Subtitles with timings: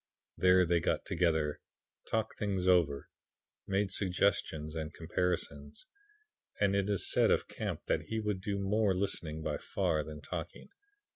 [0.35, 1.59] There they got together,
[2.09, 3.07] talked things over,
[3.67, 5.85] made suggestions and comparisons.
[6.59, 10.19] And it is said of Camp that he would do more listening by far than
[10.19, 10.69] talking.